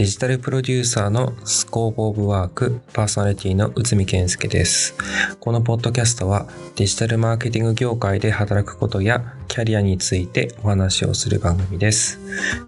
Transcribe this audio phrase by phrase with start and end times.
[0.00, 4.94] デジタルプロデューサーのスコープオブワークパーソナリティの内海健介です。
[5.40, 12.18] このポッドキャストはデジタルマーケティング業界で働くことやキャリアについてお話をする番組です。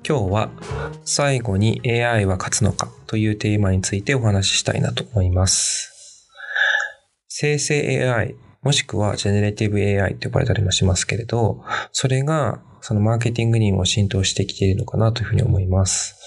[0.07, 0.51] 今日は
[1.07, 6.29] 最後に AI は勝つのかというテーマについてお話ししたいなと思います。
[7.29, 16.19] 生成 AI もしくはジェネレティブ AI と呼ばれたりもしますけれど、それがそのマーケティングにも浸透してきているのかなというふうに思います。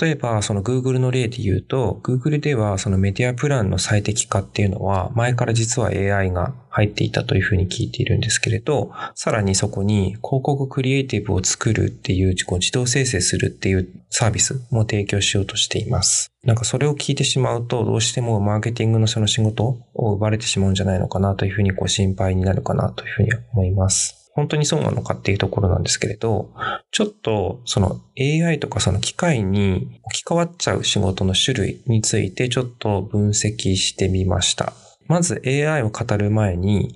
[0.00, 16.32] 例えば、その Google の例で言うと、Google ではそのメディアプランの最適化っていうのは、前から実は AI が入っていたというふうに聞いているんですけれど、さらにそこに広告クリエイティブを作るっていう、自動生成するっていうサービスも提供しようとしています。
[16.42, 24.23] なんかそれを聞いてしまうと、どうしてもマーケティングのその仕事を奪われてしまうんじゃないのかなというふうにこう心配になるかなというふうに思います。
[24.34, 26.52] 本当にそうなのかっていうところなんですけれど、
[26.90, 34.72] ちょっとその AI とかその機械に置き換わっちゃう仕事の種類についてちょっと分析してみました。
[35.06, 36.94] まず AI を語る前に、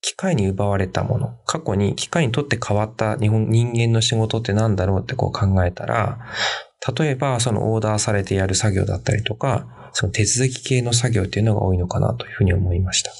[0.00, 6.18] 機械に奪われたもの、過去に機械にとって変わった日本人間の仕事って何だろうってこう考えたら、
[6.98, 13.12] 例えばそのオーダーされてやる作業だったりとか、その手続き系の作業っていうのが多いのかなというふうに思いました。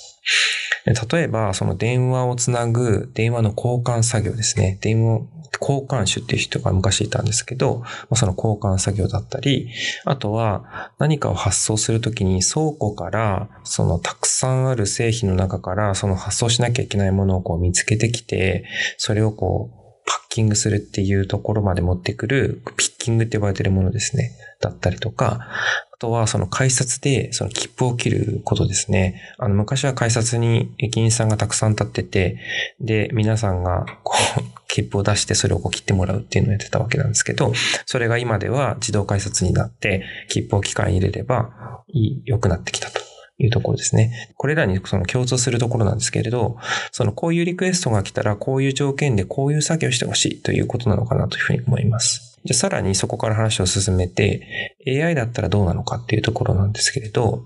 [0.85, 4.79] 例えば、その電話をつなぐ電話の交換作業ですね。
[4.81, 5.23] 電話、
[5.61, 9.71] 交換手っていう人が昔いたんですけど、その交換作業だったり、
[10.05, 18.65] あとは何かを発送するときに倉庫からそのたくさんある製品の中からその発送しなきゃいけないものをこう見つけてきて、
[18.99, 24.33] それをこうパッキングするっていうところまで持ってくるピッキングって呼ばれてるものですね。
[24.61, 25.47] だったりとか、
[25.93, 29.21] あとはその改札でその切符を切ることですね。
[29.39, 32.39] あの昔は改札に駅員さんがたくさん立ってて、
[32.81, 37.53] で、皆さんがこう 切符を出してそれをこう切ってもらうっていうのをやってたわけなんですけど、
[37.87, 41.83] それが今では自動改札になって切符を機械に入れれば
[42.25, 43.04] 良くなってきたと。
[43.39, 44.33] いうところですね。
[44.37, 46.57] これらにその共通するところなんですけれど、
[46.93, 52.39] そのこういうリクエストが来たらこういう条件でこういう作業してほしいということなのかなというふうに思います。
[52.45, 57.45] じゃさらにそこから話を進めて、AI だったらどうなのかっていうところなんですけれど、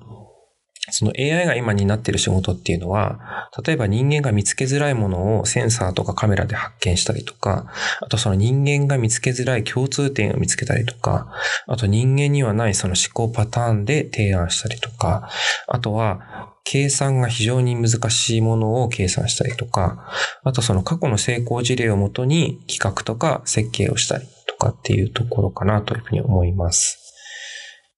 [0.91, 7.67] その AI が今になっている仕事っていうのは、例えば人間が見つけづらいものをセンサーとかカメラで発見したりとか、
[8.01, 11.33] あとその人間が見つけづらい共通点を見つけたりとか、
[11.67, 15.29] あと人間にはないその思考パターンで提案したりとか、
[15.67, 20.11] あとは計算が非常に難しいものを計算したりとか、
[20.45, 26.99] あとその過去の成功事例をもとに企画とか設計をしたりとかっていうところかなというふうに思います。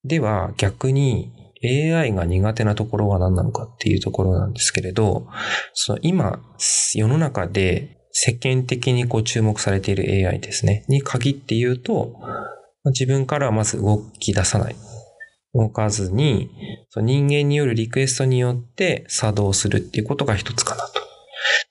[0.04, 1.32] では逆に
[1.62, 5.26] AI が苦手なところは何なのかっていうところなんですけれど、
[5.74, 12.14] その今、世の中で世間的にこう注目されている AI ですね、に限って言うと、
[12.86, 14.76] 自分からはまず動き出さない。
[15.52, 16.48] 動かずに、
[16.96, 20.89] 人間によるリクエストによって作動するっていうことが一つかな。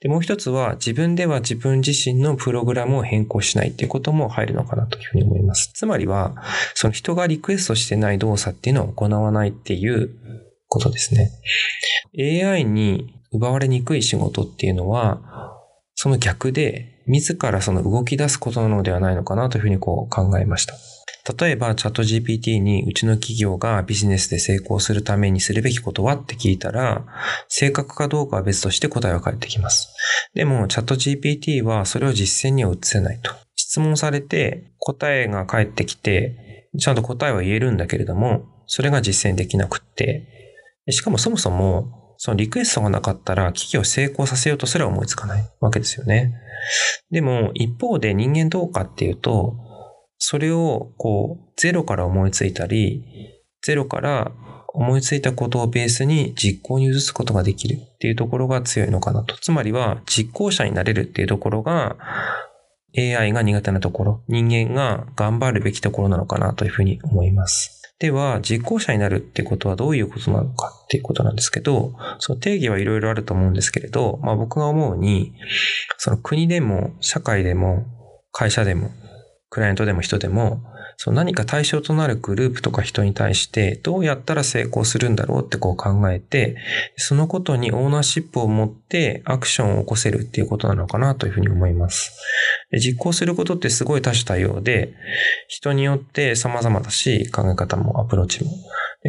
[0.02, 5.72] で、もう一つは自分では自分自身のプログラムを変更しないっていうことも入るのかなというふうに思います。
[5.74, 6.36] つまりは、
[6.74, 10.10] その人がリクエストしてない動作っていうのを行わないっていう
[10.68, 11.32] ことですね。
[12.18, 15.22] AI に奪われにくい仕事っていうのは、
[15.96, 20.76] その逆で、自らその動き出すことなのではないのかなというふうにこう考えました。
[21.38, 27.06] 例えばチャット GPT にうちの企業がビジネスで成功するためにするべきことはって聞いたら、
[27.48, 29.94] 正確かどうかは別として答えは返ってきます。
[30.34, 33.32] でもチャット GPT はそれを実践には移せないと。
[33.56, 40.28] 質問されて答えが返ってきて、ちゃんと答えは言えるんだけれども、それが実践できなくって、
[40.90, 46.34] しかもそもそもそのリクエストがなかったら企業を成功させようとすら思いつかないわけですよね。
[47.12, 49.56] でも一方で人間どうかっていうと、
[50.20, 53.04] それをこう、ゼロから思いついたり、
[53.62, 54.32] ゼロから
[54.68, 59.36] 思いついたことをベースに実行に移すことができるっていうところが強いのかなと。
[59.38, 61.98] つまりは実行者になれるっていうところが
[62.98, 67.80] AI が苦手なところ、人間が頑張るべきところなのかなというふうに思います。
[68.00, 75.34] では、実行者になるってことはどういうことなのかっていうことなんですけど、その定義はいろいろあると思うんですけれど、まあ僕が思うに、
[75.98, 77.86] その国でも社会でも
[78.32, 78.92] 会社でも
[79.50, 80.62] クライアントでも人でも、
[80.98, 86.58] そう何か対象となるグループとか人に対してどうやったら成功するんだろうってこう考えて、
[86.98, 92.20] そのことにオーナーシップを持ってアクションを起こせるっていうことなのかなというふうに思います。
[92.72, 94.94] で実行することってすごい多種多様で、
[95.48, 98.52] 人によって様々だし、考え方もアプローチも。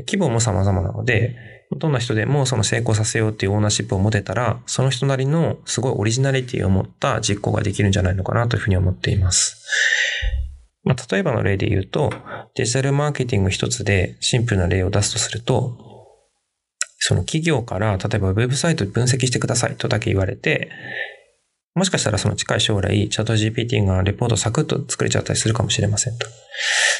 [0.06, 1.36] 規模も様々なので、
[1.78, 9.64] どんな人でもその成功させようっていうオーナーシップを持てたら、その人なりのすごいオリジナリティを持った実行ができるんじゃないのかなというふうに思っています。
[10.82, 12.12] まあ、例えばの例で言うと、
[12.54, 15.76] デジタルマーケティング一つでシンプルな例を出すとすると、
[16.98, 20.70] その企業から例えばウェブサイト分析してくださいとだけ言われて、
[21.74, 26.26] もしかしたらその近い将来、チャット GPT がレポートサクッと作れちゃったりするかもしれませんと。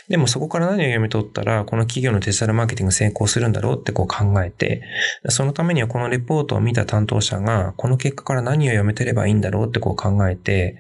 [0.09, 4.83] でもそこから何を読み取ったら、この企業のデジタルマーケティング成功するんだろうってこう考えて、
[5.29, 10.77] そのためにはこのレポートを見た担当者が、この結果から何を読めてればいいんだろうってこう考えて、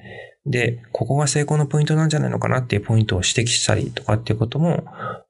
[0.46, 4.84] で、ここが成功のポイントなんじゃないのかなっていうポイントを指摘したりとかっていうことも、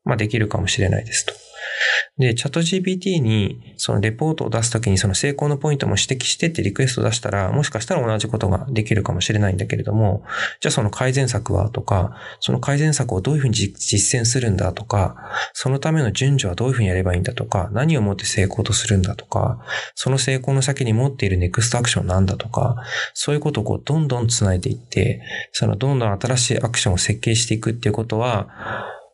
[0.04, 1.50] まあできるかもしれないですと。
[2.20, 10.22] で、チャット GPT にそのレポートを出すときにその成功のポイントも指摘してってリクエスト出したら、もしかしたら同じことができるかもしれないんだけれども、
[10.61, 15.17] じゃあその改善策はとか、その改善策をどういうふうに実践するんだとか、
[15.55, 19.64] そのための順序はどういうふうにやればいいんだとか、何をもって成功とするんだとか、
[19.94, 22.76] その成功の先に持っているネクストアクションなんだとか、
[23.14, 28.49] そういうことをこうどんどん繋いでいって、そのどんどん新しいアクションを設計していくっていうことは、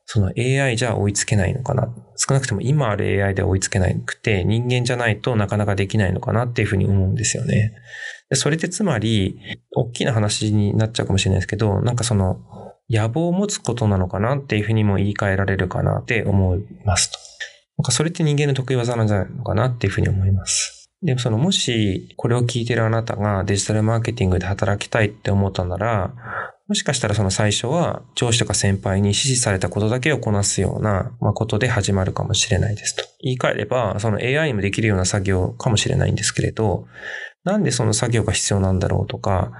[0.06, 1.92] その AI じゃ追いつけないのかな。
[2.16, 7.72] 少なくとも今ある AI で追いつけなくて、人間じゃないとなかなかできないのかなっていうふうに思うんですよね。
[8.30, 9.38] でそれってつまり、
[9.74, 12.40] 大きな話になっちゃうかもしれないですけど、なんかその、
[12.88, 17.18] 野望を持つことなのかなっていうふうにも言い換えられるかなって思いますと。
[17.78, 20.88] なんかそれって人間の得意技なんじゃないのかなっていうふうに思います。
[21.02, 26.14] でもそのもしこれを聞いてるあなたがデジタルマーケティングで働きたいって思ったなら、
[26.68, 33.04] もしかしたらその最初は上司とか先輩に指示されたことだけをこなすような、ことで始まるかもしれないですと。
[33.20, 36.86] 言い換えれば、その AI にもできるような作業かもしれないんですけれど、
[37.44, 39.52] なんでその作業が必要なんだろうとか、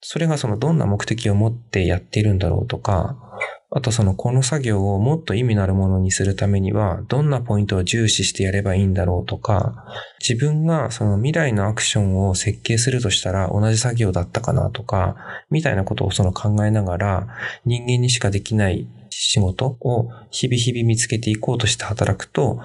[0.00, 3.31] それがそのどんな目的を持ってやっているんだろうとか、
[3.74, 9.86] あとそのこの作業をもっと意味のあるものにするためには、どんなポイントを重視してやればいいんだろうとか、
[10.20, 15.16] 自分がその未来のアクションを設計するとしたら同じ作業だったかなとか、
[15.50, 17.28] みたいなことをその考えながら、
[17.64, 22.60] 人間にしかできない仕事を日々日々見つけていこうとして働くと、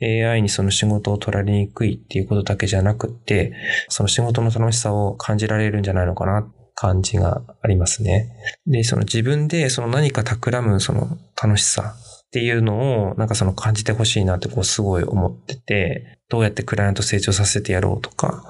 [0.00, 3.52] AI にその仕事を取られにくいっていうことだけじゃなくって、
[3.88, 8.30] その仕事の楽しさを感じられるんじゃないのかな感じがありますね。
[8.66, 11.94] で、その自分でその何か企むその楽しさ
[12.26, 18.44] っていうのをなんかその感じてほしいなってこうすごい思ってて、どうやってクライアント成長させてやろうとか、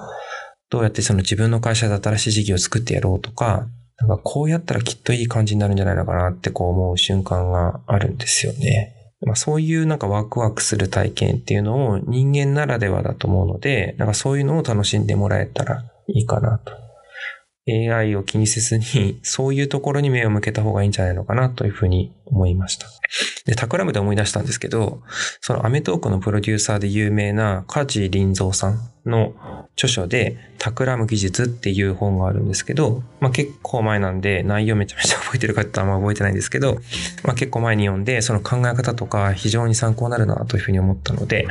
[0.69, 3.67] どうやってその自分の会社で新しい事業を作ってやろうとか、
[3.99, 8.95] なんかこうやったらきっといい感じになるんじゃないのかなってこう思う瞬間があるんですよね。
[9.25, 16.73] まあ、そういうなんかワクワクする体験っていうのを人間ならではだと思うので、なんかそういうのを楽しんでもらえたらいいかなと
[17.67, 22.87] AI を気にせずに、そういうところに目を向けた方がいいんじゃないのかなというふうに思いました。
[23.45, 25.01] で、タクラムで思い出したんですけど、
[25.41, 29.33] そのアメトークのプロデューサーで有名な梶林蔵さんの
[29.75, 36.75] 著書で、タクラム技術っていう本があるんですけど、まあ結構前なんで内容めちゃめちゃ覚えてるかってあんま覚えてないんですけど、
[37.25, 41.45] まあ結構前に読んで、その考え方とか非常に参考になるなというふうに思ったので、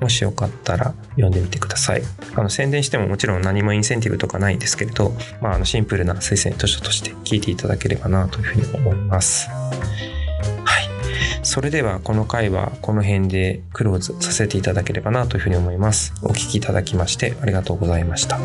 [0.00, 2.02] もしよかったら読んでみてください。
[2.34, 9.48] あの宣伝してももちろん何もインセンティブとかないんですけれど、まああのシンプルな推薦図書として聞いていただければなというふうに思います。
[11.42, 16.12] それではこの回はこの辺でクローズさせていただければなというふうに思います。
[16.22, 18.38] お聴きいただきましてありがとうございました。